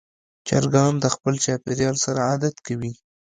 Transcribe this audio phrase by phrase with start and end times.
[0.47, 2.93] چرګان د خپل چاپېریال سره عادت کوي.